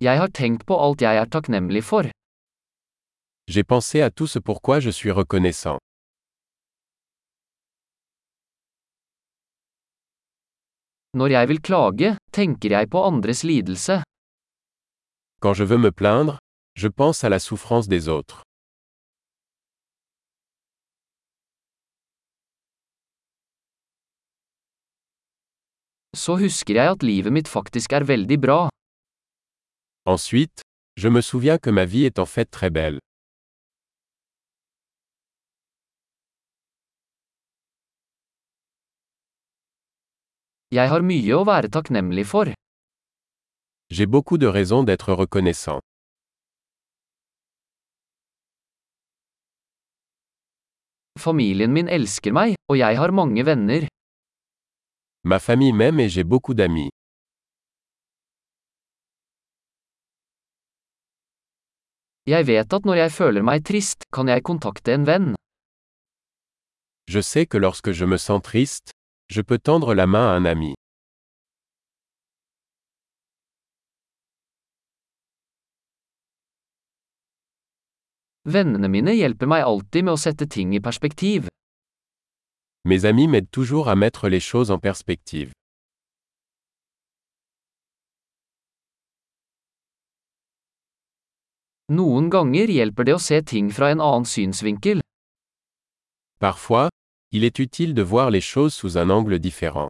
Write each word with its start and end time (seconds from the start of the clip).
Jeg 0.00 0.16
har 0.16 0.30
tenkt 0.32 0.62
på 0.64 0.76
alt 0.80 1.02
jeg 1.04 1.16
er 1.20 1.28
takknemlig 1.28 1.82
for. 1.84 2.08
J'ai 3.52 3.64
pensé 3.64 4.00
à 4.00 4.10
tout 4.10 4.26
ce 4.26 4.38
pourquoi 4.38 4.80
je 4.80 4.88
suis 4.90 5.10
reconnaissant. 5.10 5.76
Når 11.12 11.28
jeg 11.36 11.48
vil 11.48 11.60
klage, 11.60 12.16
tenker 12.32 12.70
jeg 12.70 12.88
på 12.88 13.02
andres 13.04 13.44
lidelse. 13.44 14.00
Quand 15.42 15.52
je 15.54 15.64
veux 15.64 15.78
me 15.78 15.92
plaindre, 15.92 16.38
je 16.76 16.88
pense 16.88 17.22
à 17.24 17.28
la 17.28 17.38
souffrance 17.38 17.88
des 17.88 18.08
autres. 18.08 18.40
Så 26.16 26.36
husker 26.40 26.74
jeg 26.74 26.90
at 26.90 27.02
livet 27.02 27.32
mitt 27.32 27.48
faktisk 27.48 27.92
er 27.92 28.08
veldig 28.08 28.40
bra. 28.40 28.69
Ensuite, 30.10 30.62
je 30.96 31.08
me 31.08 31.20
souviens 31.20 31.58
que 31.58 31.70
ma 31.70 31.84
vie 31.84 32.04
est 32.04 32.18
en 32.18 32.26
fait 32.26 32.44
très 32.44 32.68
belle. 32.68 32.98
Jeg 40.74 40.90
har 40.90 41.06
mye 41.06 41.30
å 41.38 41.44
være 41.46 41.70
takknemlig 41.70 42.26
for. 42.26 42.50
J'ai 43.94 44.06
beaucoup 44.06 44.38
de 44.38 44.48
raisons 44.58 44.82
d'être 44.82 45.14
reconnaissant. 45.14 45.78
Familien 51.18 51.70
min 51.70 51.86
elsker 51.86 52.34
meg, 52.34 52.58
og 52.66 52.82
jeg 52.82 52.98
har 52.98 53.14
mange 53.14 53.46
venner. 53.46 53.86
Ma 55.22 55.38
famille 55.38 55.72
m'aime 55.72 56.00
et 56.00 56.08
j'ai 56.08 56.24
beaucoup 56.24 56.54
d'amis. 56.54 56.90
Jeg 62.26 62.46
vet 62.46 62.72
at 62.72 62.84
når 62.84 62.96
jeg 63.00 63.12
føler 63.12 63.42
meg 63.42 63.64
trist, 63.64 64.04
kan 64.12 64.28
jeg 64.28 64.44
kontakte 64.44 64.92
en 64.92 65.06
venn. 65.08 65.28
Je 67.08 67.22
sais 67.22 67.46
que 67.46 67.58
lorsque 67.58 67.92
je 67.92 68.04
me 68.04 68.18
sens 68.18 68.42
triste, 68.42 68.92
je 69.30 69.42
peux 69.42 69.58
tendre 69.58 69.94
la 69.94 70.06
main 70.06 70.26
à 70.28 70.36
un 70.36 70.44
ami. 70.44 70.74
Vennene 78.44 78.88
mine 78.88 79.14
hjelper 79.14 79.46
meg 79.46 79.64
alltid 79.64 80.04
med 80.04 80.16
å 80.16 80.20
sette 80.20 80.46
ting 80.48 80.74
i 80.74 80.80
perspektiv. 80.80 81.48
Mes 82.84 83.04
amis 83.04 83.28
m'aident 83.28 83.50
toujours 83.50 83.88
à 83.88 83.96
mettre 83.96 84.28
les 84.28 84.40
choses 84.40 84.70
en 84.70 84.78
perspective. 84.78 85.52
Noen 91.90 92.28
ganger 92.30 92.70
hjelper 92.70 93.06
det 93.08 93.14
å 93.16 93.18
se 93.18 93.40
ting 93.42 93.70
fra 93.74 93.88
en 93.90 93.98
annen 93.98 94.26
synsvinkel. 94.32 95.00
Parfois, 96.38 96.88
il 97.32 97.42
est 97.42 97.58
utile 97.58 97.94
de 97.94 98.02
voir 98.02 98.30
les 98.30 98.40
choses 98.40 98.74
sous 98.74 98.96
un 98.96 99.10
angle 99.10 99.40
différent. 99.40 99.88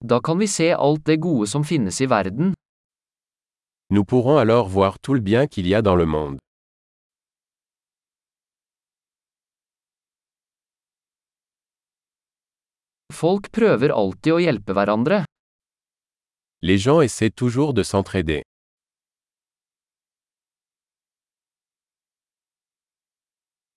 Da 0.00 0.18
kan 0.20 0.38
vi 0.38 0.48
se 0.48 0.72
alt 0.72 1.04
det 1.06 1.20
gode 1.20 1.46
som 1.46 1.62
finnes 1.62 2.00
i 2.00 2.06
verden. 2.06 2.54
Nous 3.90 4.04
pourrons 4.04 4.38
alors 4.38 4.68
voir 4.68 4.98
tout 4.98 5.14
le 5.14 5.20
bien 5.20 5.46
qu'il 5.46 5.68
y 5.68 5.74
a 5.74 5.82
dans 5.82 5.94
le 5.94 6.06
monde. 6.06 6.41
Folk 13.22 13.52
prøver 13.54 13.92
alltid 13.94 14.34
å 14.34 14.40
hjelpe 14.42 14.74
hverandre. 14.74 15.20
Les 16.66 16.78
gens 16.84 17.02
essaient 17.06 17.30
toujours 17.30 17.72
de 17.72 17.84
s'entraider. 17.86 18.42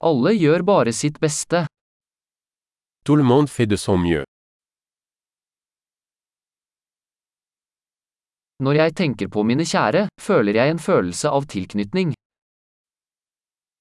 Alle 0.01 0.33
gjør 0.33 0.65
bare 0.65 0.93
sitt 0.93 1.19
beste. 1.21 1.67
Tout 3.05 3.15
le 3.15 3.23
monde 3.23 3.47
fait 3.47 3.69
de 3.69 3.77
son 3.77 3.99
mieux. 4.01 4.25
Når 8.65 8.73
jeg 8.81 8.95
tenker 8.95 9.29
på 9.29 9.43
mine 9.43 9.61
kjære, 9.61 10.07
føler 10.17 10.57
jeg 10.57 10.73
en 10.73 10.81
følelse 10.81 11.29
av 11.29 11.45
tilknytning. 11.45 12.17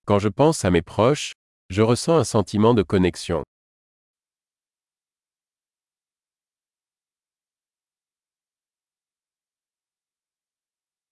Quand 0.05 0.21
je 0.21 0.28
pense 0.28 0.65
à 0.65 0.71
mes 0.71 0.84
proches, 0.84 1.33
je 1.71 1.81
ressens 1.81 2.21
un 2.21 2.25
sentiment 2.25 2.75
de 2.75 2.84
connexion. 2.84 3.44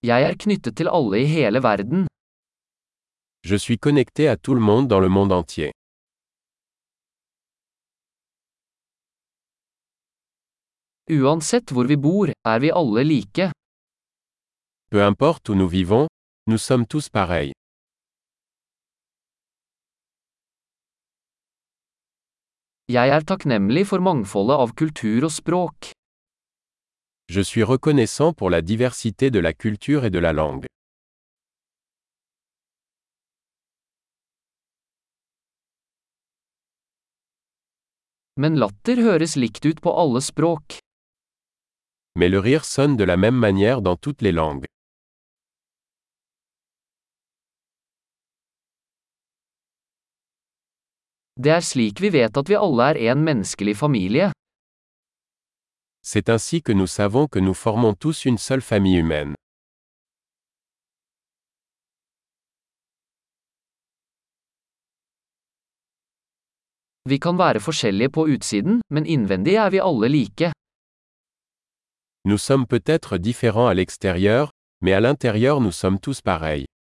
Jeg 0.03 0.25
er 0.27 0.35
knyttet 0.35 0.75
til 0.79 0.89
alle 0.91 1.21
i 1.23 1.27
hele 1.31 1.61
verden. 1.63 2.09
Je 3.47 3.59
suis 3.59 3.79
connecté 3.79 4.27
à 4.29 4.37
tout 4.37 4.55
le 4.55 4.61
monde 4.61 4.89
dans 4.89 5.01
le 5.01 5.09
monde 5.09 5.33
entier. 5.33 5.71
Uansett 11.11 11.71
hvor 11.71 11.87
vi 11.87 11.97
bor, 11.97 12.33
er 12.53 12.59
vi 12.61 12.71
alle 12.71 13.05
like. 13.05 13.51
Peu 14.91 15.03
importe 15.07 15.49
où 15.51 15.55
nous 15.55 15.69
vivons, 15.69 16.09
nous 16.47 16.59
sommes 16.59 16.87
tous 16.87 17.09
pareils. 17.09 17.53
Jeg 22.89 23.09
er 23.09 23.23
takknemlig 23.25 23.87
for 23.87 24.03
mangfoldet 24.03 24.59
av 24.59 24.75
kultur 24.75 25.25
og 25.29 25.33
språk. 25.33 25.93
Je 27.35 27.41
suis 27.41 27.63
reconnaissant 27.63 28.35
pour 28.35 28.51
la 28.51 28.61
diversité 28.61 29.31
de 29.31 29.39
la 29.39 29.55
culture 29.55 30.05
et 30.05 30.11
de 30.11 30.19
la 30.19 30.35
langue. 30.35 30.67
Men 38.37 38.59
latter 38.61 39.01
høres 39.01 39.37
likt 39.41 39.65
ut 39.65 39.81
på 39.81 39.95
alle 40.03 40.21
språk. 40.21 40.77
Mais 42.17 42.29
le 42.29 42.39
rire 42.39 42.67
sonne 42.67 42.99
de 42.99 43.05
la 43.05 43.17
même 43.17 43.41
manière 43.47 43.81
dans 43.81 43.97
toutes 43.97 44.21
les 44.21 44.33
langues. 44.33 44.69
Det 51.41 51.57
er 51.57 51.65
slik 51.65 52.05
vi 52.05 52.13
vet 52.13 52.37
at 52.37 52.49
vi 52.53 52.61
alle 52.61 52.93
er 52.93 53.17
en 53.17 53.25
menneskelig 53.25 53.79
familie. 53.81 54.33
C'est 56.05 56.29
ainsi 56.29 56.63
que 56.63 56.73
nous 56.73 56.89
savons 56.89 57.29
que 57.29 57.39
nous 57.39 57.55
formons 57.55 57.95
tous 57.95 58.25
une 58.25 58.39
seule 58.39 58.61
famille 58.61 58.99
humaine. 58.99 59.35
Vi 67.09 67.19
kan 67.19 67.39
være 67.39 67.61
forskjellige 67.61 68.11
på 68.11 68.27
utsiden, 68.35 68.81
men 68.91 69.07
innvendig 69.07 69.55
er 69.55 69.71
vi 69.71 69.79
alle 69.79 70.09
like. 70.09 70.53
Nous 72.25 72.39
sommes 72.39 72.67
peut-être 72.67 73.19
différents 73.19 73.69
à 73.69 73.75
l'extérieur, 73.75 74.51
mais 74.81 74.93
à 74.93 75.01
l'intérieur 75.01 75.61
nous 75.61 75.73
sommes 75.73 75.99
tous 75.99 76.21
pareils. 76.21 76.72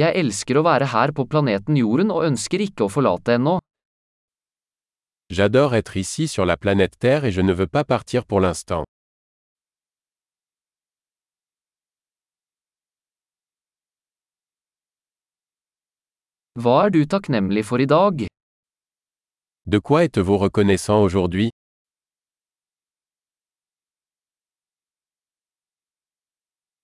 Jeg 0.00 0.16
elsker 0.16 0.56
å 0.56 0.62
være 0.64 0.86
her 0.88 1.10
på 1.12 1.26
planeten 1.28 1.76
Jorden 1.76 2.08
og 2.14 2.24
ønsker 2.24 2.62
ikke 2.64 2.86
å 2.86 2.92
forlate 2.92 3.34
ennå. 3.36 3.58
J'adore 5.28 5.76
être 5.76 5.98
ici 6.00 6.28
sur 6.28 6.46
la 6.48 6.56
planète 6.56 6.96
Terre 6.98 7.26
et 7.26 7.30
je 7.30 7.42
ne 7.42 7.52
veux 7.52 7.66
pas 7.66 7.84
partir 7.84 8.24
pour 8.24 8.40
l'instant. 8.40 8.84
Hva 16.56 16.86
er 16.86 16.90
du 16.90 17.04
takknemlig 17.04 17.64
for 17.64 17.80
i 17.80 17.86
dag? 17.86 18.26
De 19.66 19.78
quoi 19.78 20.04
êtes-vous 20.04 20.38
reconnaissant 20.38 21.02
aujourd'hui? 21.02 21.50